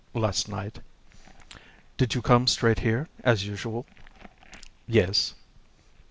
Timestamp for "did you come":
1.97-2.47